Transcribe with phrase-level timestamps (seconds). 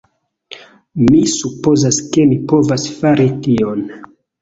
[1.09, 3.89] Mi supozas ke mi povas fari tion!